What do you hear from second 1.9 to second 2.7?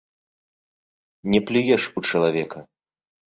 у чалавека.